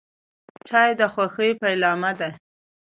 [0.67, 2.29] چای د خوښۍ پیلامه ده.